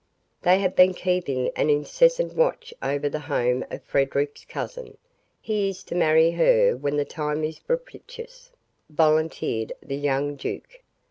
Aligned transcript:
"They 0.41 0.57
have 0.61 0.75
been 0.75 0.95
keeping 0.95 1.51
an 1.55 1.69
incessant 1.69 2.33
watch 2.33 2.73
over 2.81 3.07
the 3.07 3.19
home 3.19 3.63
of 3.69 3.83
Frederic's 3.83 4.45
cousin. 4.45 4.97
He 5.39 5.69
is 5.69 5.83
to 5.83 5.93
marry 5.93 6.31
her 6.31 6.75
when 6.75 6.97
the 6.97 7.05
time 7.05 7.43
is 7.43 7.59
propitious," 7.59 8.49
volunteered 8.89 9.73
the 9.79 9.97
young 9.97 10.37
duke. 10.37 10.81